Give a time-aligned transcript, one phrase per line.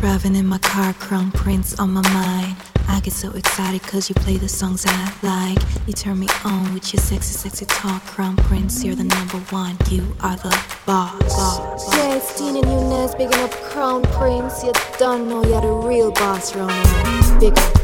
[0.00, 2.56] Driving in my car, crown prince on my mind.
[2.88, 5.58] I get so excited cause you play the songs I like.
[5.86, 8.02] You turn me on with your sexy, sexy talk.
[8.06, 9.76] Crown Prince, you're the number one.
[9.90, 11.20] You are the boss.
[11.36, 11.94] boss.
[11.94, 14.64] Yeah, it's Tina Nunez, bigging up Crown Prince.
[14.64, 17.38] You don't know you're the real boss, Romeo.
[17.38, 17.74] Big up.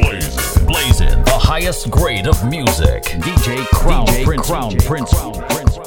[0.00, 3.02] Blazing, blazing the highest grade of music.
[3.20, 4.46] DJ Crown DJ Prince.
[4.46, 5.10] Crown DJ Prince.
[5.10, 5.78] Crown Prince.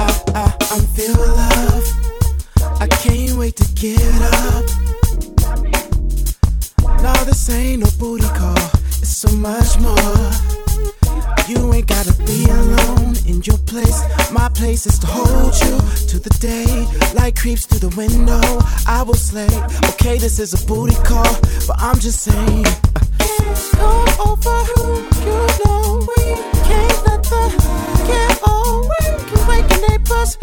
[0.00, 1.45] I, I, I'm feeling
[3.76, 4.64] get up.
[7.02, 8.56] No, this ain't no booty call.
[9.02, 10.30] It's so much more.
[11.46, 14.02] You ain't gotta be alone in your place.
[14.32, 15.76] My place is to hold you
[16.08, 16.86] to the day.
[17.14, 18.40] Light creeps through the window.
[18.86, 19.52] I will slay.
[19.90, 21.32] Okay, this is a booty call,
[21.68, 22.64] but I'm just saying.
[23.18, 26.24] Can't Come over, who you know we
[26.64, 27.44] can't let the
[28.08, 29.06] get away.
[29.28, 30.36] Can wake neighbors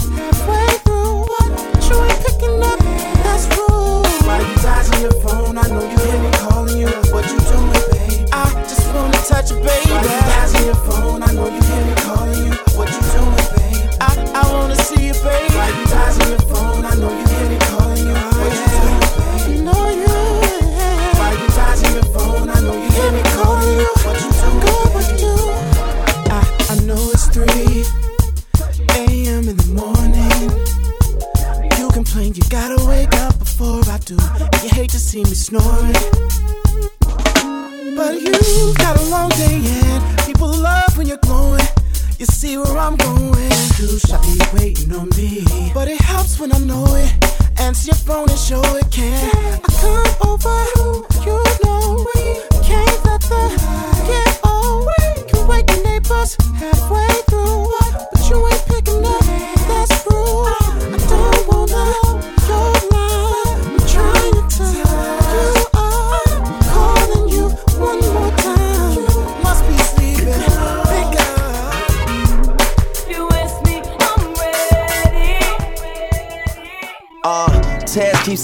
[38.53, 41.65] But you got a long day and people love when you're glowing.
[42.19, 43.51] You see where I'm going.
[43.79, 45.71] You should be waiting on me.
[45.73, 47.11] But it helps when I know it.
[47.59, 49.59] Answer your phone and show it can.
[49.63, 52.52] I come over, you know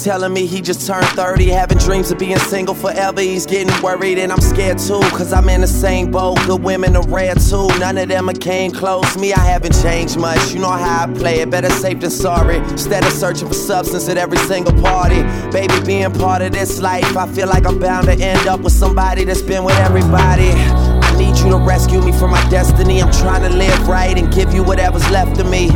[0.04, 3.20] Telling me he just turned 30, having dreams of being single forever.
[3.20, 6.38] He's getting worried, and I'm scared too, cause I'm in the same boat.
[6.46, 9.18] Good women are rare too, none of them came close.
[9.18, 10.54] Me, I haven't changed much.
[10.54, 12.58] You know how I play it, better safe than sorry.
[12.58, 15.22] Instead of searching for substance at every single party.
[15.52, 18.74] Baby, being part of this life, I feel like I'm bound to end up with
[18.74, 20.52] somebody that's been with everybody.
[20.52, 23.02] I need you to rescue me from my destiny.
[23.02, 25.70] I'm trying to live right and give you whatever's left of me.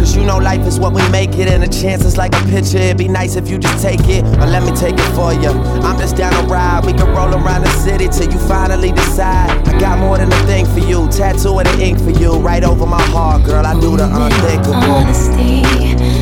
[0.00, 2.42] Cause you know life is what we make it, and a chance is like a
[2.48, 2.78] picture.
[2.78, 5.50] It'd be nice if you just take it, or let me take it for you.
[5.84, 6.86] I'm just down to ride.
[6.86, 9.50] We can roll around the city till you finally decide.
[9.68, 12.64] I got more than a thing for you, tattoo of the ink for you, right
[12.64, 13.66] over my heart, girl.
[13.66, 14.72] I do the unthinkable.
[14.72, 15.64] Honesty,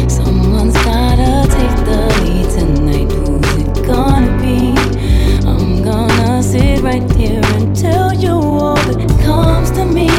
[0.09, 3.13] someone's gotta take the lead tonight.
[3.13, 4.75] Who's it gonna be?
[5.47, 10.18] I'm gonna sit right here and tell you all that comes to me.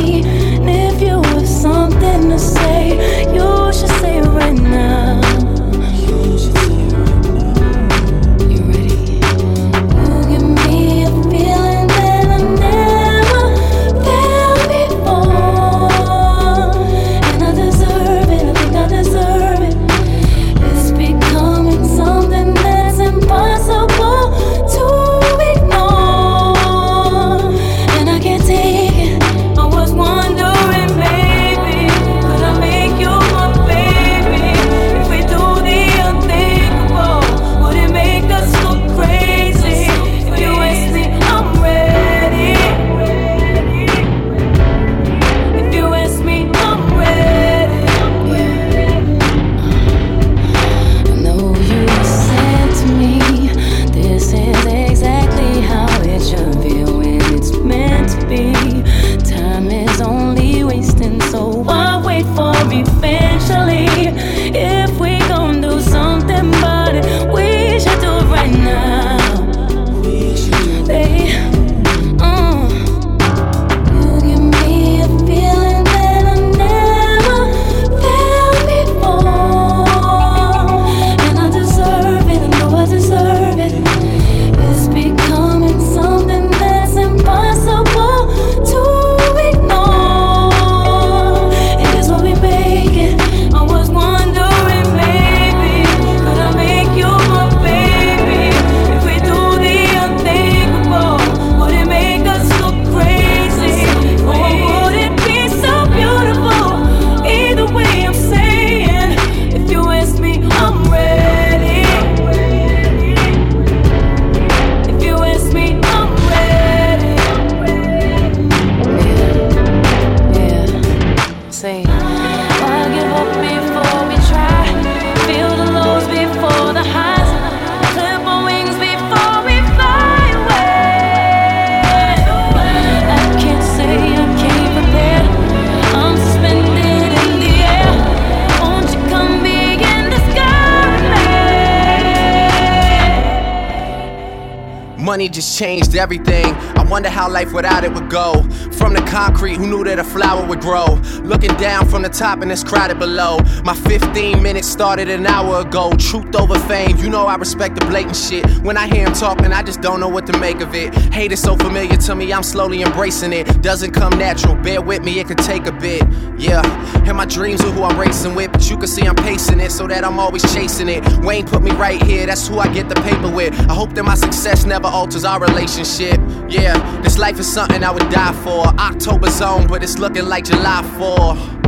[145.39, 146.53] Just changed everything.
[146.77, 148.43] I wonder how life without it would go.
[148.73, 150.99] From the concrete, who knew that a flower would grow?
[151.23, 153.39] Looking down from the top and it's crowded below.
[153.63, 155.93] My 15 minutes started an hour ago.
[155.93, 158.45] Truth over fame, you know I respect the blatant shit.
[158.63, 160.93] When I hear him talking, I just don't know what to make of it.
[161.13, 163.61] Hate is so familiar to me, I'm slowly embracing it.
[163.61, 166.03] Doesn't come natural, bear with me, it could take a bit.
[166.37, 166.61] Yeah,
[167.07, 169.85] and my dreams are who I'm racing with, you can see I'm pacing it so
[169.87, 171.03] that I'm always chasing it.
[171.19, 173.53] Wayne put me right here, that's who I get the paper with.
[173.69, 176.19] I hope that my success never alters our relationship.
[176.49, 178.65] Yeah, this life is something I would die for.
[178.79, 181.59] October's on, but it's looking like July 4.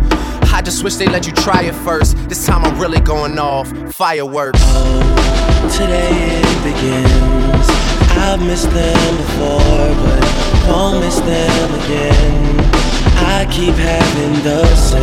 [0.54, 2.18] I just wish they let you try it first.
[2.28, 3.70] This time I'm really going off.
[3.94, 4.64] Fireworks.
[5.78, 7.68] Today it begins.
[8.18, 12.60] I've missed them before, but won't miss them again.
[13.24, 15.01] I keep having the same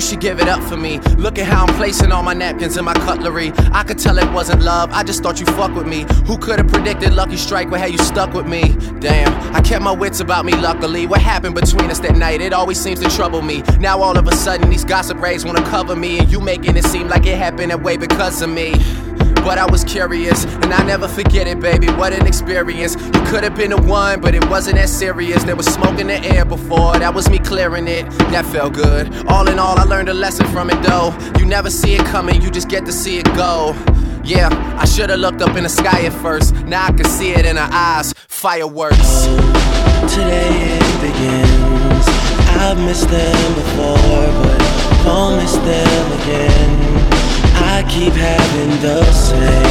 [0.00, 0.98] you should give it up for me.
[1.18, 3.52] Look at how I'm placing all my napkins and my cutlery.
[3.70, 6.06] I could tell it wasn't love, I just thought you fuck with me.
[6.24, 8.74] Who could have predicted Lucky Strike would have you stuck with me?
[9.00, 11.06] Damn, I kept my wits about me, luckily.
[11.06, 12.40] What happened between us that night?
[12.40, 13.62] It always seems to trouble me.
[13.78, 16.84] Now all of a sudden, these gossip rays wanna cover me, and you making it
[16.84, 18.72] seem like it happened that way because of me.
[19.44, 21.88] But I was curious, and I never forget it, baby.
[21.88, 22.94] What an experience.
[22.94, 25.44] You could have been the one, but it wasn't as serious.
[25.44, 28.04] There was smoke in the air before, that was me clearing it.
[28.32, 29.06] That felt good.
[29.28, 31.16] All in all, I learned a lesson from it, though.
[31.38, 33.76] You never see it coming, you just get to see it go.
[34.24, 34.48] Yeah,
[34.80, 36.54] I should've looked up in the sky at first.
[36.66, 38.12] Now I can see it in her eyes.
[38.26, 39.26] Fireworks.
[40.12, 40.50] Today
[40.80, 42.06] it begins.
[42.58, 44.60] I've missed them before, but
[45.06, 46.70] won't miss them again.
[47.54, 49.70] I keep having the same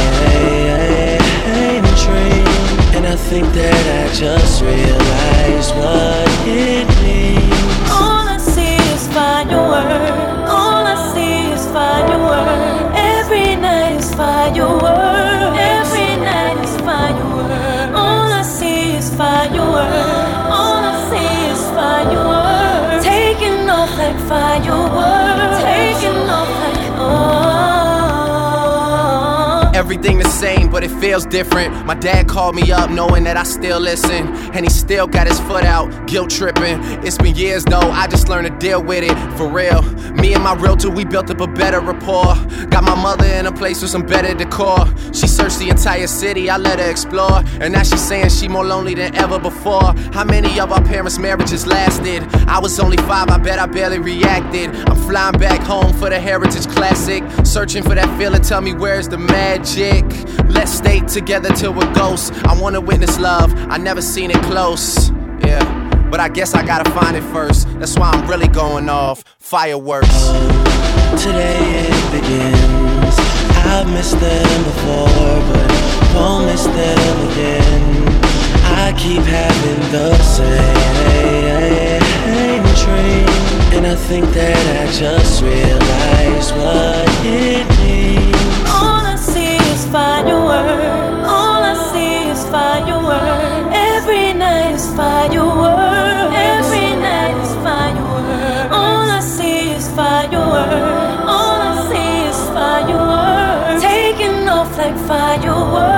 [2.04, 2.49] dream,
[3.10, 7.19] I think that I just realized what it means.
[31.00, 31.86] Feels different.
[31.86, 34.28] My dad called me up knowing that I still listen.
[34.54, 36.78] And he still got his foot out, guilt tripping.
[37.02, 39.16] It's been years though, I just learned to deal with it.
[39.36, 39.82] For real.
[40.12, 42.34] Me and my realtor, we built up a better rapport.
[42.66, 44.84] Got my mother in a place with some better decor.
[45.12, 47.42] She searched the entire city, I let her explore.
[47.60, 49.94] And now she's saying she more lonely than ever before.
[50.12, 52.22] How many of our parents' marriages lasted?
[52.46, 54.74] I was only five, I bet I barely reacted.
[54.88, 57.24] I'm flying back home for the Heritage Classic.
[57.44, 60.04] Searching for that feeling, tell me where's the magic?
[60.60, 62.30] Let's stay together till we're ghosts.
[62.44, 65.08] I wanna witness love, I never seen it close.
[65.42, 65.64] Yeah,
[66.10, 67.66] but I guess I gotta find it first.
[67.78, 69.24] That's why I'm really going off.
[69.38, 70.26] Fireworks.
[71.16, 71.56] Today
[71.88, 73.16] it begins.
[73.72, 75.68] I've missed them before, but
[76.14, 77.82] won't miss them again.
[78.84, 80.90] I keep having the same
[82.84, 83.28] dream,
[83.72, 88.39] and I think that I just realized what it means.
[89.90, 91.26] Fireworks.
[91.26, 93.74] All I see is fireworks.
[93.74, 96.32] Every night is fireworks.
[96.32, 98.72] Every night is fireworks.
[98.72, 101.26] All I see is fireworks.
[101.26, 103.82] All I see is fireworks.
[103.82, 105.89] Taking off like fireworks.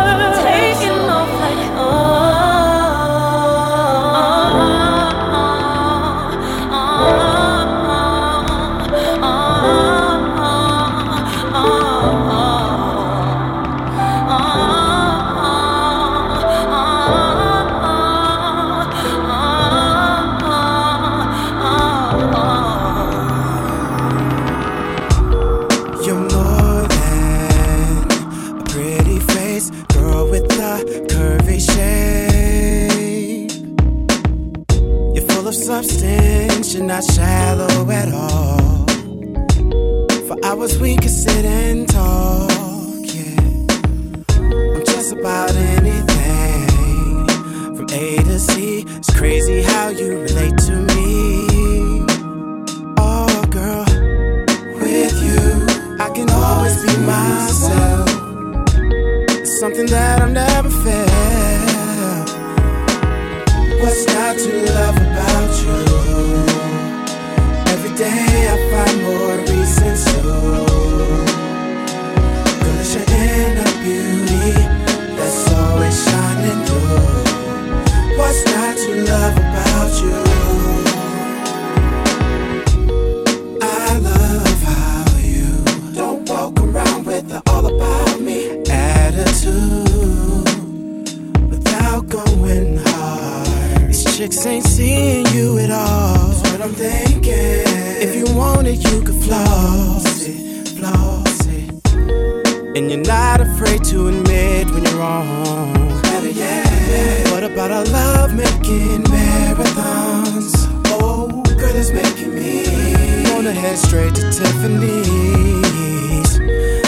[94.23, 96.29] Chicks ain't seeing you at all.
[96.29, 97.64] That's what I'm thinking.
[98.07, 102.76] If you want it, you can floss it, floss it.
[102.76, 105.73] And you're not afraid to admit when you're wrong.
[106.02, 110.52] Better yet, what about our love making marathons?
[110.87, 115.11] Oh, girl, it's making me wanna head straight to Tiffany's.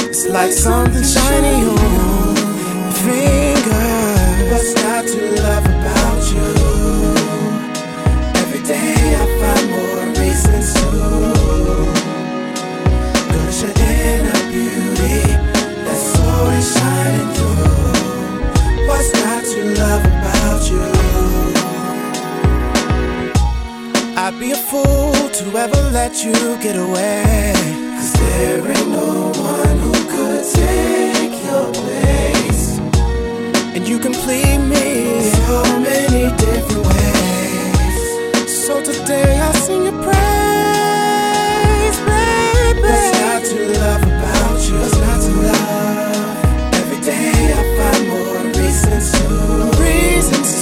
[0.06, 4.13] It's like something shiny on your finger.
[8.74, 10.88] Day I find more reasons to.
[13.30, 15.18] Girl, it's your inner beauty
[15.86, 18.86] that's always shining through.
[18.88, 20.84] What's not to love about you?
[24.24, 26.34] I'd be a fool to ever let you
[26.66, 27.52] get away.
[27.96, 32.78] Cause there ain't no one who could take your place.
[33.74, 34.86] And you complete me
[35.46, 37.23] so many different ways.
[38.84, 40.18] Today I sing your praise,
[42.04, 42.82] baby.
[42.82, 44.74] What's not to love about you?
[44.78, 46.74] What's not to love?
[46.74, 49.26] Every day I find more reasons to.
[49.82, 50.53] Reasons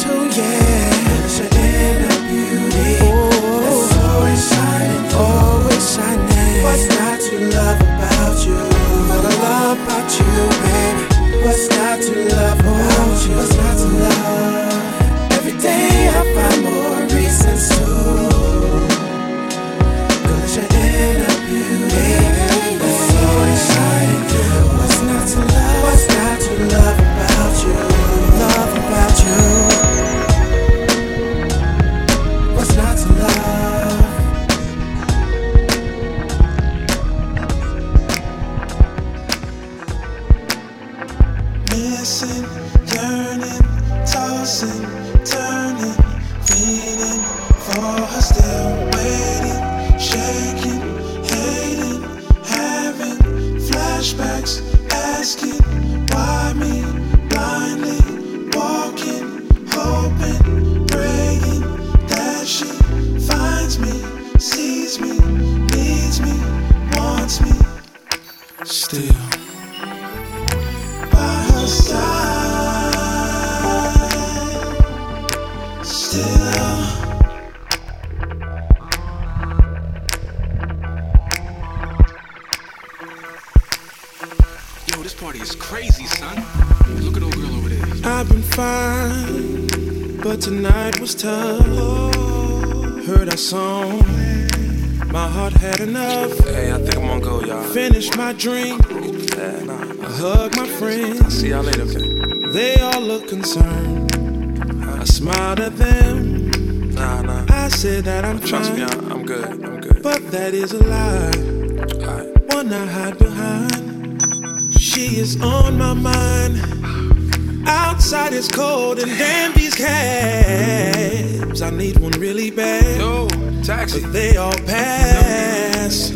[117.72, 121.62] Outside is cold and damn these cabs.
[121.62, 123.00] I need one really bad.
[123.00, 123.28] Yo,
[123.62, 124.02] taxi.
[124.02, 126.12] But they all pass.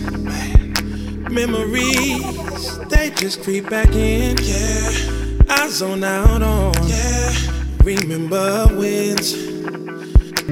[1.31, 4.37] Memories, they just creep back in.
[4.43, 6.75] Yeah, I zone out on.
[6.87, 7.33] Yeah,
[7.83, 9.33] remember wins.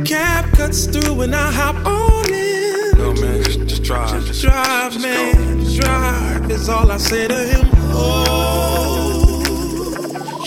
[0.09, 2.99] Cab cuts through and I hop on in.
[2.99, 4.25] No, man, just, just drive.
[4.27, 5.61] Just drive, just man.
[5.61, 7.69] Just drive is all I say to him.
[7.93, 8.84] Oh,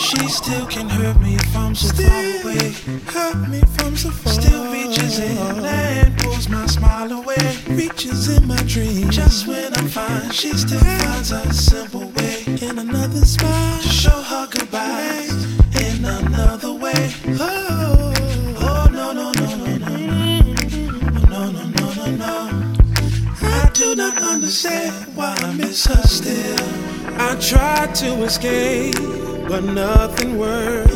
[0.08, 2.72] she still can hurt me if I'm so far away.
[3.12, 4.32] Hurt me from so far.
[4.32, 7.58] Still reaches in and pulls my smile away.
[7.68, 9.14] Reaches in my dreams.
[9.14, 12.44] Just when I'm fine, she still finds a simple way.
[12.46, 15.28] In another smile, to show her goodbye.
[15.78, 17.12] In another way.
[17.38, 18.14] Oh,
[18.60, 19.96] oh no no no no no
[21.28, 22.74] no no no no no.
[23.42, 26.97] I do not understand why I miss her still.
[27.20, 28.94] I tried to escape,
[29.48, 30.92] but nothing worked.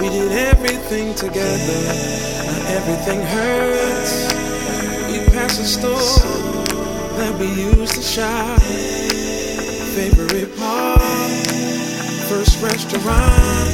[0.00, 1.80] We did everything together,
[2.46, 4.12] now everything hurts.
[5.10, 5.96] We passed a store
[7.18, 8.60] that we used to shop.
[9.94, 11.00] Favorite park,
[12.28, 13.70] first restaurant.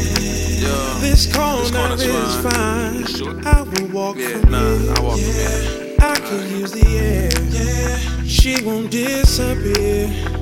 [0.60, 2.52] Yo, This corner, corner's is fine.
[2.52, 3.06] fine.
[3.06, 3.40] Sure.
[3.46, 4.94] I will walk yeah, from nah, here.
[4.96, 5.96] I walk from here.
[6.00, 7.30] I could use the air.
[7.50, 10.35] Yeah, she won't disappear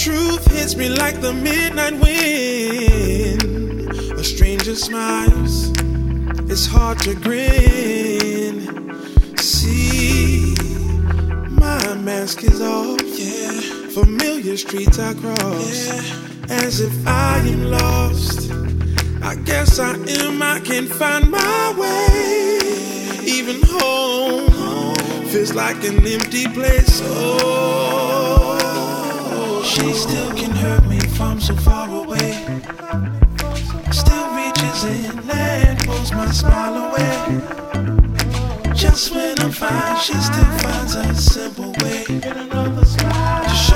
[0.00, 3.42] truth hits me like the midnight wind.
[4.18, 5.70] A stranger smiles,
[6.50, 8.56] it's hard to grin.
[9.36, 10.54] See,
[11.50, 13.60] my mask is off, yeah.
[13.90, 16.56] Familiar streets I cross, yeah.
[16.64, 18.50] as if I am lost.
[19.22, 19.92] I guess I
[20.22, 22.58] am, I can find my way.
[23.26, 25.26] Even home, home.
[25.26, 27.02] feels like an empty place.
[27.04, 28.09] Oh.
[29.70, 32.32] She still can hurt me from so far away.
[33.92, 37.40] Still reaches in and pulls my smile away.
[38.74, 43.69] Just when I'm fine, she still finds a simple way to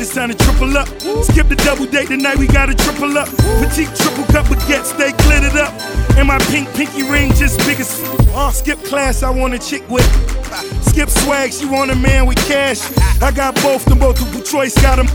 [0.00, 0.86] It's time to triple up.
[1.24, 3.26] Skip the double date tonight, we got to triple up.
[3.58, 5.74] Petite triple cup baguette, stay glittered up.
[6.16, 8.00] And my pink pinky ring just big as.
[8.30, 10.06] Uh, skip class, I want a chick with.
[10.86, 12.80] Skip swag, she want a man with cash.
[13.20, 15.08] I got both, the multiple choice, got them.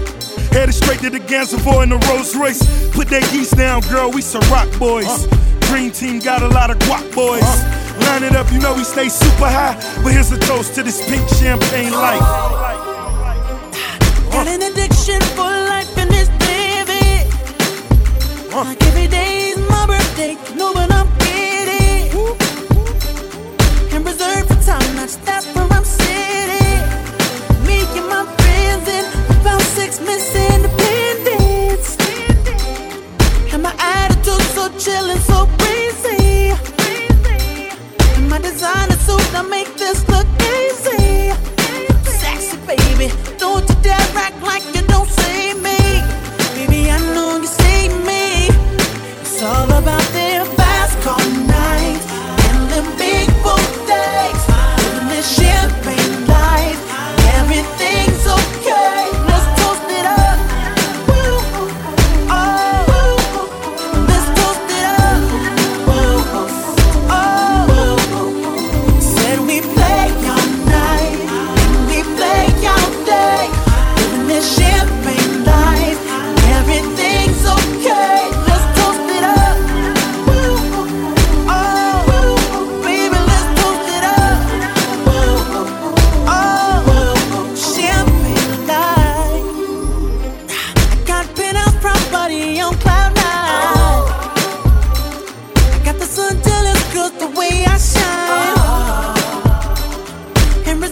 [0.52, 2.62] Headed straight to the Gansevoort in the Rolls Royce.
[2.92, 5.08] Put that geese down, girl, we some rock boys.
[5.08, 7.42] Uh, Dream team got a lot of guac boys.
[7.42, 9.76] Uh, Line it up, you know we stay super high.
[10.04, 12.93] But here's a toast to this pink champagne life.
[14.34, 17.30] Got an addiction for life and it's living.
[18.52, 22.10] Like every day is my birthday, know what I'm getting.
[23.94, 26.82] And reserve the time, not that's where I'm sitting.
[27.68, 29.06] Me and my friends in
[29.40, 31.96] about six minutes independence.
[33.54, 36.54] And my attitude so chillin', so breezy.
[38.16, 40.33] And my designer suit, I make this look.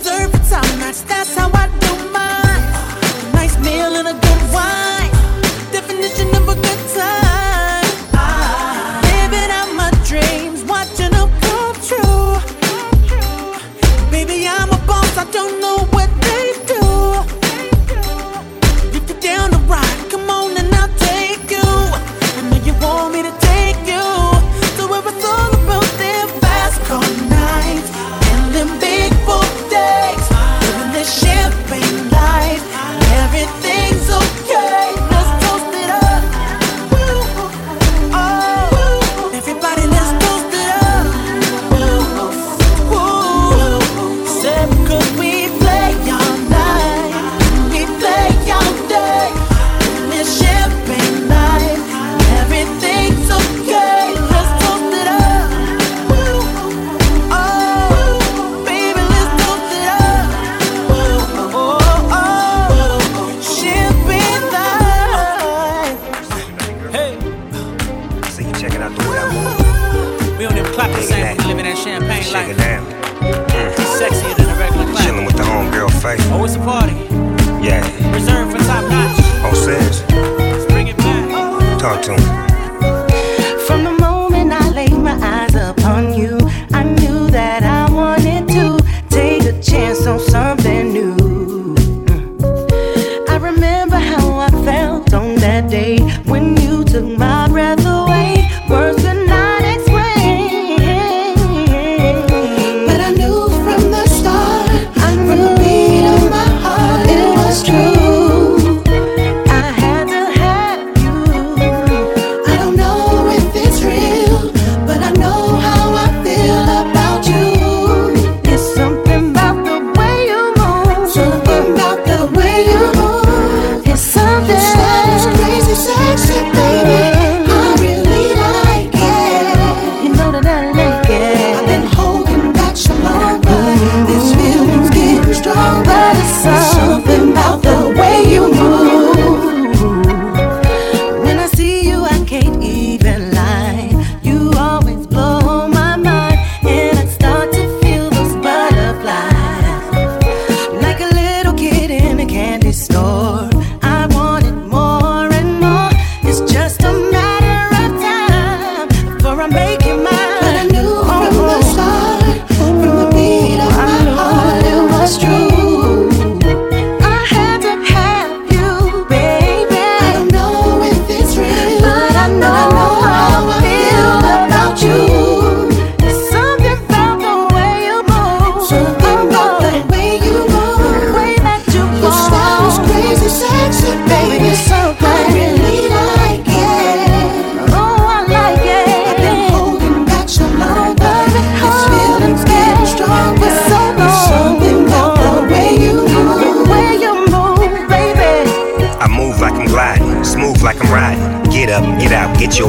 [0.02, 1.02] deserve a top notch.
[1.04, 1.41] That's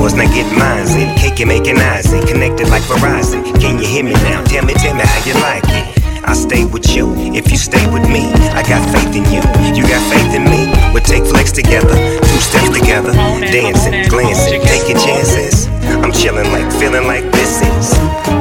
[0.02, 0.82] yours, now get mine.
[0.98, 3.42] In cake and making eyes, and connected like Verizon.
[3.60, 4.42] Can you hear me now?
[4.44, 6.02] Tell me, tell me how you like it.
[6.24, 8.32] I stay with you if you stay with me.
[8.54, 9.42] I got faith in you,
[9.74, 10.70] you got faith in me.
[10.92, 15.66] We'll take flex together, two steps together, dancing, glancing, taking chances.
[16.02, 17.90] I'm chilling like, feeling like this is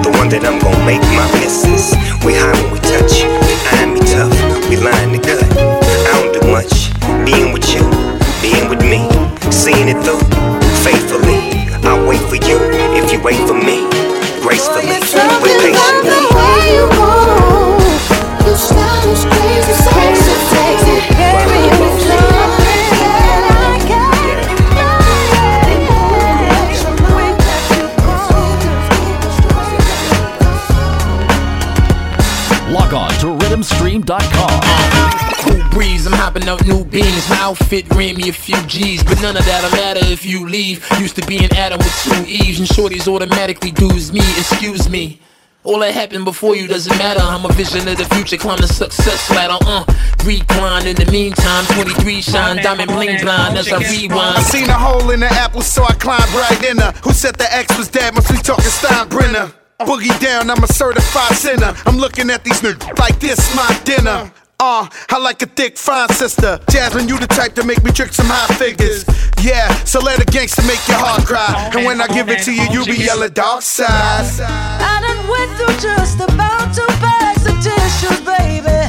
[0.05, 1.93] the one that I'm gonna make my missus.
[2.25, 3.25] We high when we touch,
[3.73, 4.33] eyeing me tough,
[4.69, 5.45] we line the gut.
[6.05, 6.93] I don't do much,
[7.25, 7.85] being with you,
[8.41, 9.09] being with me,
[9.49, 10.21] seeing it through
[10.85, 11.40] faithfully.
[12.31, 12.70] For you
[36.51, 37.29] out new beans.
[37.29, 40.85] My outfit ran me a few G's, but none of that'll matter if you leave.
[40.99, 44.19] Used to be an Adam with two Eves, and shorties automatically do's me.
[44.37, 45.21] Excuse me.
[45.63, 47.21] All that happened before you doesn't matter.
[47.21, 49.57] I'm a vision of the future, climb the success ladder.
[49.61, 49.85] Uh,
[50.25, 51.65] recline in the meantime.
[51.75, 54.37] 23 shine, diamond bling blind as I rewind.
[54.37, 56.91] I seen a hole in the apple, so I climbed right in her.
[57.03, 58.13] Who said the X was dead?
[58.15, 59.53] Must be talking Steinbrenner.
[59.81, 61.73] Boogie down, I'm a certified sinner.
[61.85, 64.31] I'm looking at these niggas like this, my dinner.
[64.63, 66.59] Uh, I like a thick, fine sister.
[66.69, 69.03] Jasmine, you the type to make me trick some high figures.
[69.41, 71.71] Yeah, so let a gangster make your heart cry.
[71.73, 74.29] And when I give it to you, you be yelling dark side.
[74.39, 78.80] I done went through just about two bags of tissues, baby.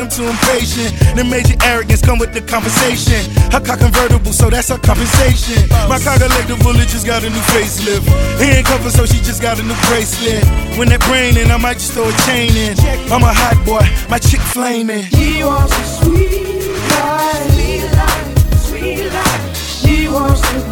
[0.00, 0.94] I'm too impatient.
[1.16, 3.18] The major arrogance come with the conversation.
[3.50, 5.68] Her car convertible, so that's her compensation.
[5.88, 8.06] My car collective village just got a new facelift.
[8.38, 10.44] He ain't covered, so she just got a new bracelet.
[10.78, 12.78] When that brain in, I might just throw a chain in.
[13.10, 15.02] I'm a hot boy, my chick flaming.
[15.02, 16.62] He wants a sweet
[16.94, 19.56] life, sweet life, sweet life.
[19.56, 20.67] She wants to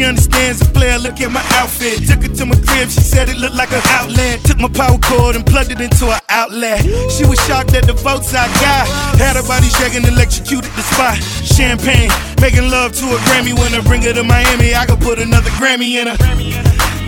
[0.00, 2.08] She understands the flair, look at my outfit.
[2.08, 4.40] Took it to my crib, she said it looked like an outlet.
[4.48, 6.80] Took my power cord and plugged it into an outlet.
[7.12, 8.88] She was shocked at the votes I got.
[9.20, 11.20] Had her body shaking, electrocuted the spot.
[11.44, 12.08] Champagne,
[12.40, 13.52] making love to a Grammy.
[13.52, 16.16] When I bring her to Miami, I could put another Grammy in her.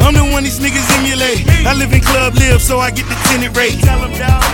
[0.05, 1.48] I'm the one these niggas emulate.
[1.64, 3.81] I live in club live, so I get the tenant rate.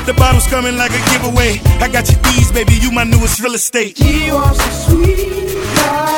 [0.07, 1.59] The bottle's coming like a giveaway.
[1.83, 2.79] I got your keys, baby.
[2.79, 3.99] You my newest real estate.
[3.99, 6.18] She wants a sweet life.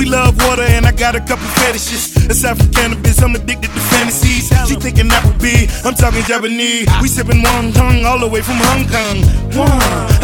[0.00, 2.16] We love water and I got a couple fetishes.
[2.24, 4.48] Aside from cannabis, I'm addicted to fantasies.
[4.64, 6.88] She thinking that would be, I'm talking Japanese.
[7.04, 9.20] We sipping one tongue all the way from Hong Kong.
[9.52, 9.68] One,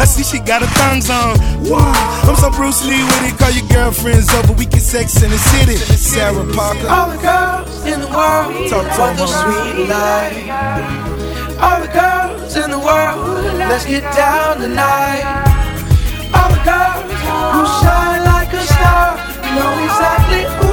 [0.01, 1.37] I see she got her thongs on.
[1.69, 1.93] One,
[2.25, 3.37] I'm so Bruce Lee with it.
[3.37, 5.77] Call your girlfriends over, we can sex in the city.
[5.77, 6.89] Sarah Parker.
[6.89, 10.41] All the girls in the world Talk to the sweet life.
[11.61, 15.21] All the girls in the world, let's get down tonight.
[16.33, 17.13] All the girls
[17.53, 20.66] who shine like a star, know exactly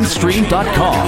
[0.00, 1.06] on to rhythmstream.com.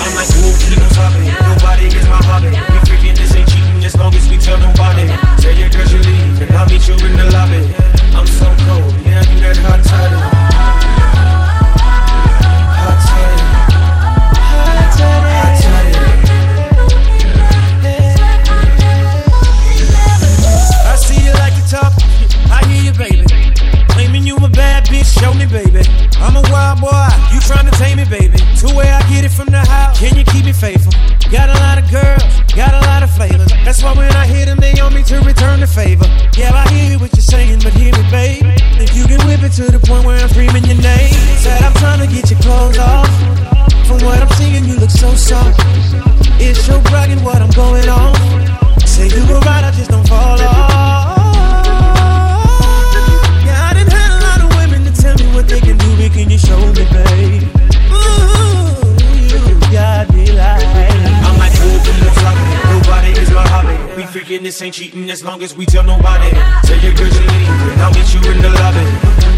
[0.00, 1.26] I'm like, who keeps hopping?
[1.26, 2.48] Nobody gets my hobby.
[2.50, 5.08] We freaking this ain't cheating as long as we tell nobody.
[5.42, 7.62] Tell your girls you leave, and I'll meet you in the lobby.
[8.14, 10.16] I'm so cold, yeah, you that hot toddy.
[12.78, 13.42] Hot toddy.
[14.70, 15.20] Hot toddy.
[20.86, 21.92] I see you like to talk,
[22.50, 23.26] I hear you, baby.
[23.88, 26.09] Claiming you a bad bitch, show me, baby.
[26.20, 28.36] I'm a wild boy, you tryna tame me, baby.
[28.56, 30.92] Two way I get it from the house, can you keep me faithful?
[31.32, 32.22] Got a lot of girls,
[32.52, 33.48] got a lot of flavors.
[33.64, 36.04] That's why when I hit them, they on me to return the favor.
[36.36, 38.44] Yeah, I hear what you're saying, but hear me, babe.
[38.76, 41.74] If you can whip it to the point where I'm screaming your name, said I'm
[41.74, 43.08] trying to get your clothes off.
[43.86, 45.56] From what I'm seeing, you look so soft.
[46.36, 48.14] It's your bragging what I'm going on.
[48.86, 50.69] Say you go right, I just don't fall off.
[56.20, 57.42] Can you show me, babe?
[57.88, 58.76] Ooh,
[59.48, 60.66] you got me like.
[61.24, 62.76] I'm like, who keeps hopping?
[62.76, 63.76] Nobody is my hobby.
[63.96, 66.30] We freaking this ain't cheating as long as we tell nobody.
[66.64, 68.84] Tell your girls you leave, I'll meet you in the lobby.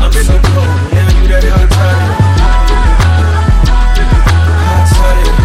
[0.02, 2.06] I'm so cold, yeah, you that hot toddy.
[4.66, 5.41] Hot toddy.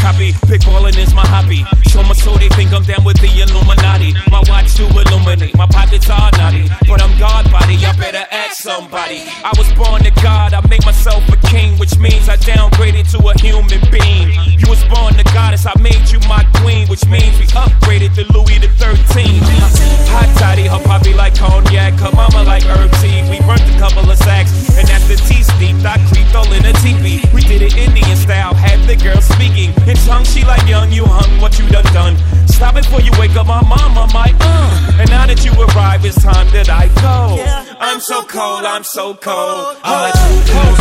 [0.00, 0.32] Copy.
[0.48, 1.64] Big ballin' is my hobby.
[1.86, 4.16] Show my soul, they think I'm down with the Illuminati.
[4.30, 6.68] My watch to illuminate, my pockets are naughty.
[6.88, 9.28] But I'm God body, I better ask somebody.
[9.44, 13.18] I was born to God, I made myself a king, which means I downgraded to
[13.28, 14.32] a human being.
[14.58, 18.24] You was born to goddess, I made you my queen, which means we upgraded to
[18.32, 19.44] Louis the 13th.
[20.10, 23.22] Hot toddy, her poppy like cognac, her mama like herb tea.
[23.30, 25.84] We burnt a couple of sacks, and the tea steeped.
[25.84, 27.26] I creeped all in a teepee.
[27.34, 30.24] We did it Indian style, had the girl speaking in tongue.
[30.24, 32.14] She like young, you hung, what you done done.
[32.46, 35.00] Stop it before you wake up my mama, my uh.
[35.00, 37.42] And now that you arrive, it's time that I go.
[37.80, 39.76] I'm so cold, I'm so cold.
[39.82, 40.78] I'm like, who knows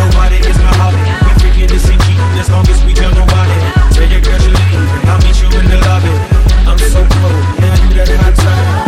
[0.00, 1.02] Nobody is my hobby.
[1.04, 3.56] We freaking this ain't cheating as long as we tell nobody.
[3.92, 6.14] Tell your girl you leave, I'll meet you in the lobby.
[6.66, 8.85] I'm so cold, yeah, you that hot toddy.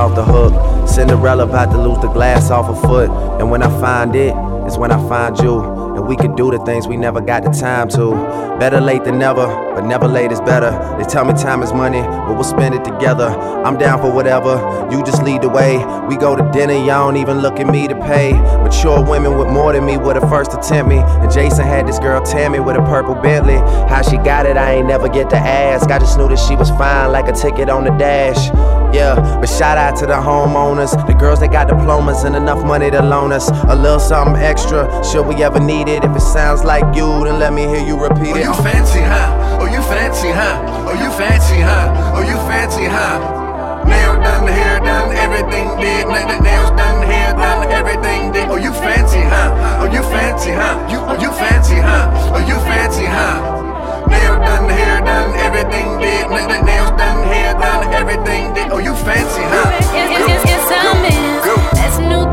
[0.00, 0.88] off the hook.
[0.88, 3.10] Cinderella about to lose the glass off her foot.
[3.38, 4.34] And when I find it,
[4.66, 5.79] it's when I find you.
[6.10, 8.10] We could do the things we never got the time to.
[8.58, 10.72] Better late than never, but never late is better.
[10.98, 13.28] They tell me time is money, but we'll spend it together.
[13.28, 15.78] I'm down for whatever, you just lead the way.
[16.08, 18.32] We go to dinner, y'all don't even look at me to pay.
[18.32, 20.98] Mature women with more than me were the first to tempt me.
[20.98, 23.58] And Jason had this girl Tammy with a purple Bentley.
[23.88, 25.88] How she got it, I ain't never get to ask.
[25.92, 28.48] I just knew that she was fine, like a ticket on the dash.
[28.92, 32.90] Yeah, but shout out to the homeowners, the girls that got diplomas and enough money
[32.90, 35.04] to loan us a little something extra.
[35.04, 35.99] Should we ever need it?
[36.02, 38.48] If it sounds like you, then let me hear you repeat it.
[38.48, 39.60] Oh, you fancy, huh?
[39.60, 40.88] Oh, you fancy, huh?
[40.88, 42.16] Oh, you fancy, huh?
[42.16, 43.84] Oh, you fancy, huh?
[43.84, 46.08] Nail done, hair done, everything did.
[46.08, 48.48] Nails done, hair done, everything did.
[48.48, 49.52] Oh, you fancy, huh?
[49.80, 50.88] Oh, you fancy, huh?
[50.88, 52.08] You, oh, you fancy, huh?
[52.32, 54.08] Oh, you fancy, huh?
[54.08, 56.30] Nail done, hair done, everything did.
[56.32, 58.72] Nails done, hair done, everything did.
[58.72, 59.68] Oh, you fancy, huh?
[59.68, 61.44] Yes, yes, yes, yes, I'm in.
[61.76, 62.24] That's a new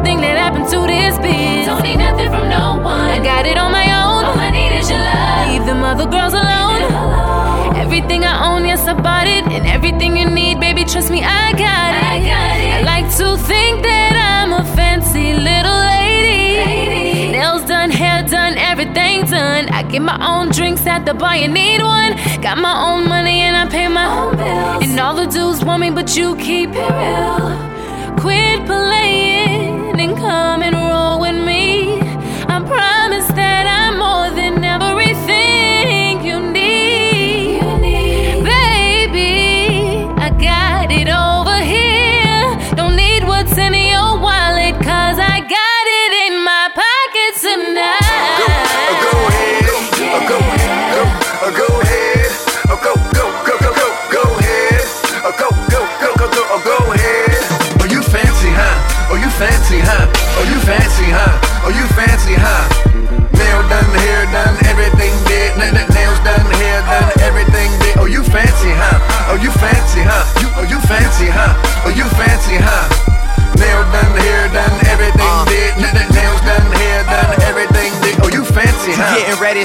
[1.22, 1.66] thing that happened to this bitch.
[1.66, 3.10] Don't need nothing from no one.
[3.10, 4.26] I got it on my own.
[4.26, 5.50] All I need is your love.
[5.50, 7.76] Leave them other girls alone.
[7.76, 9.46] Everything I own, yes, I bought it.
[9.46, 12.04] And everything you need, baby, trust me, I got it.
[12.04, 12.74] I, got it.
[12.74, 17.32] I like to think that I'm a fancy little lady.
[17.32, 19.70] Nails done, hair done, everything done.
[19.70, 22.12] I get my own drinks at the bar, you need one.
[22.42, 24.84] Got my own money and I pay my own bills.
[24.84, 28.18] And all the dudes want me, but you keep it real.
[28.20, 29.57] Quit playing
[30.00, 31.17] and come and roll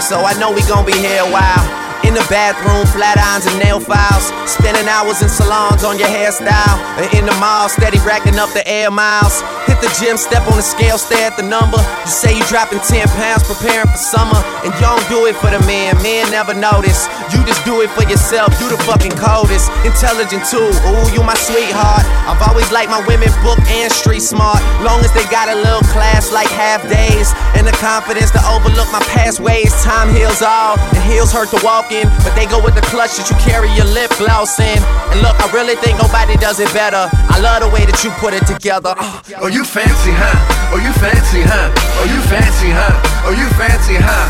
[0.00, 1.64] So I know we gon' be here a while.
[2.08, 4.32] In the bathroom, flat irons and nail files.
[4.48, 6.80] Spending hours in salons on your hairstyle.
[6.96, 9.44] And in the mall, steady racking up the air miles.
[9.82, 11.82] The gym, step on the scale, stare at the number.
[12.06, 14.38] You say you dropping 10 pounds, preparing for summer.
[14.62, 17.10] And you don't do it for the man, man never notice.
[17.34, 19.74] You just do it for yourself, you the fucking coldest.
[19.82, 22.06] Intelligent too, ooh, you my sweetheart.
[22.30, 24.62] I've always liked my women book and street smart.
[24.86, 27.34] Long as they got a little class like half days.
[27.58, 29.74] And the confidence to overlook my past ways.
[29.82, 32.06] Time heals all, and heels hurt to walk in.
[32.22, 34.78] But they go with the clutch that you carry your lip gloss in.
[35.10, 37.10] And look, I really think nobody does it better.
[37.10, 38.94] I love the way that you put it together.
[39.42, 40.36] Oh, you fancy, huh?
[40.68, 41.72] Oh, you fancy, huh?
[41.96, 42.92] Oh, you fancy, huh?
[43.24, 44.28] Oh, you fancy, huh?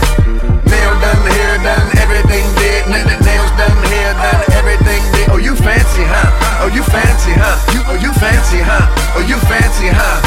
[0.71, 2.87] Nail done, hair done, everything did.
[2.87, 5.27] N- nails done, hair done, everything did.
[5.35, 6.63] Oh, you fancy, huh?
[6.63, 7.59] Oh, you fancy, huh?
[7.75, 8.87] You, oh, you fancy, huh?
[9.19, 10.23] Oh, you fancy, huh?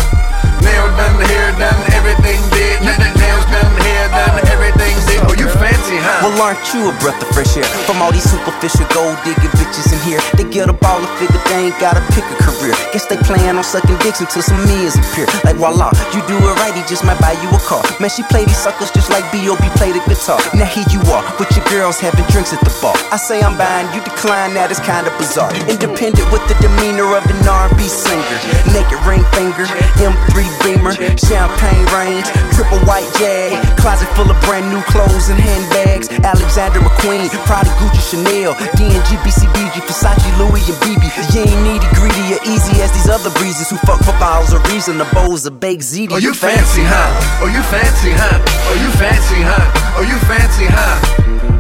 [0.60, 2.84] Nail done, hair done, everything did.
[2.84, 5.24] N- nails done, hair done, everything did.
[5.32, 6.25] Oh, you fancy, huh?
[6.36, 7.64] Well, aren't you a breath of fresh air?
[7.88, 10.20] From all these superficial gold digging bitches in here.
[10.36, 12.76] They get a ball and figure they ain't gotta pick a career.
[12.92, 15.32] Guess they plan on sucking dicks until some meals appear.
[15.48, 17.80] Like voila, you do it right, he just might buy you a car.
[18.04, 19.64] Man, she play these suckers just like B.O.B.
[19.80, 20.36] play the guitar.
[20.52, 23.00] Now here you are, with your girls having drinks at the bar.
[23.16, 25.56] I say I'm buying, you decline, that is kinda bizarre.
[25.72, 28.40] Independent with the demeanor of an R&B singer.
[28.76, 29.64] Naked ring finger,
[30.04, 36.12] M3 Beamer, champagne range, triple white jag, closet full of brand new clothes and handbags.
[36.26, 41.06] Alexander McQueen, Prada, Gucci, Chanel, D&G, BCBG, Versace, Louis, and BB.
[41.30, 44.66] You ain't needy, greedy, or easy as these other breezes who fuck for bottles of
[44.74, 46.10] Riesling, the bowls of baked ziti.
[46.12, 47.46] Oh, you fancy, huh?
[47.46, 48.42] Oh, you fancy, huh?
[48.42, 50.02] Oh, you fancy, huh?
[50.02, 50.98] Oh, you fancy, huh?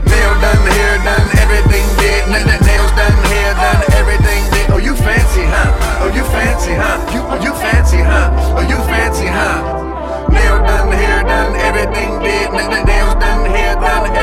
[0.09, 2.25] Nail done, hair done, everything did.
[2.33, 4.65] Nails done, hair done, everything did.
[4.73, 6.01] Oh, you fancy, huh?
[6.01, 6.97] Oh, you fancy, huh?
[7.13, 8.33] You, oh, you fancy, huh?
[8.57, 9.61] Oh, you fancy, huh?
[10.33, 12.49] Nail done, hair done, everything did.
[12.49, 13.34] Nails done,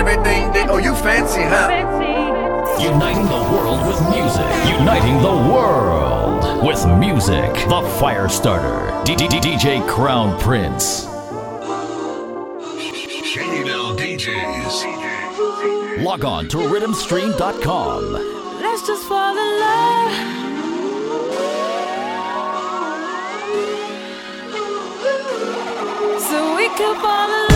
[0.03, 0.69] everything did.
[0.69, 1.69] Oh, you fancy, huh?
[2.81, 4.47] Uniting the world with music.
[4.67, 7.53] Uniting the world with music.
[7.69, 8.91] The Fire Starter.
[9.05, 11.05] DJ Crown Prince.
[13.31, 16.03] Shadell DJs.
[16.03, 18.13] Log on to rhythmstream.com.
[18.61, 20.13] Let's just fall in love.
[26.29, 27.52] So we could fall in love.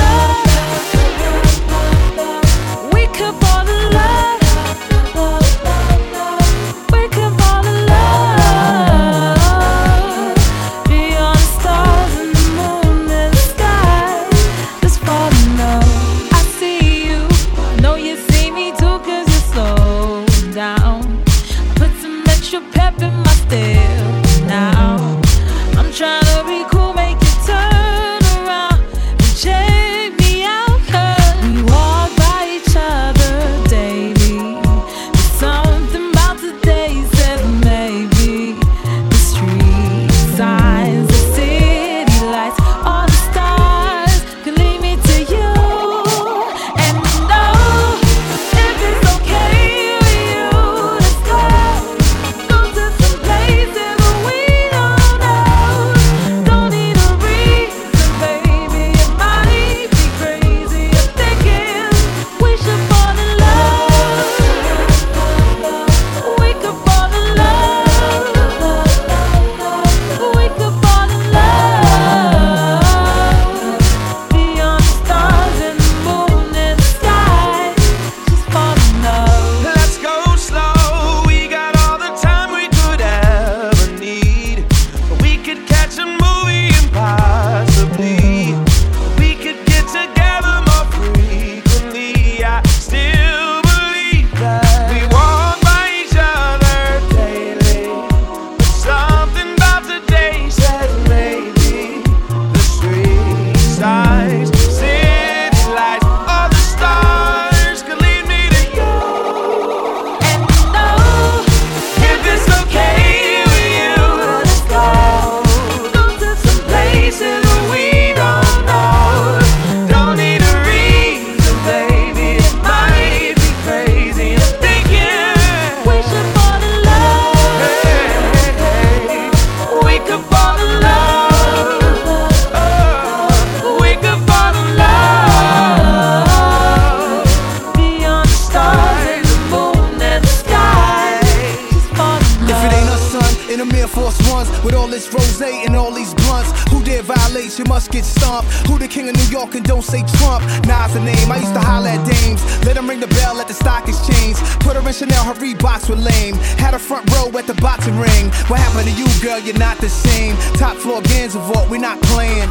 [159.37, 159.47] Girl?
[159.47, 160.37] You're not the same.
[160.55, 162.49] Top floor Gansevoort, we're not playing.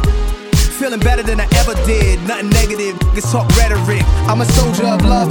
[0.78, 2.20] Feeling better than I ever did.
[2.28, 4.02] Nothing negative, niggas talk rhetoric.
[4.28, 5.28] I'm a soldier of love,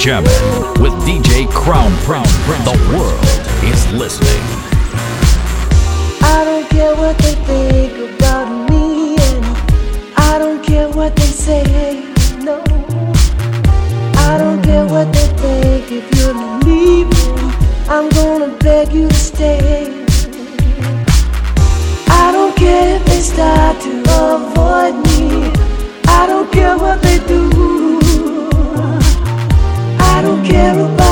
[0.00, 0.26] Frank
[0.80, 2.24] with DJ Crown Crown,
[2.64, 3.24] The world
[3.64, 4.42] is listening.
[6.20, 9.44] I don't care what they think about me, and
[10.16, 12.02] I don't care what they say.
[12.38, 12.62] No,
[14.16, 15.92] I don't care what they think.
[15.92, 17.38] If you're not leaving,
[17.88, 20.04] I'm gonna beg you to stay.
[22.08, 25.52] I don't care if they start to avoid me.
[26.08, 27.03] I don't care what
[30.64, 31.03] everybody